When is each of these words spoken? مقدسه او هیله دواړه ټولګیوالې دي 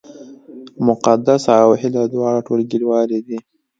مقدسه 0.87 1.51
او 1.65 1.71
هیله 1.81 2.03
دواړه 2.13 2.39
ټولګیوالې 2.47 3.19
دي 3.27 3.37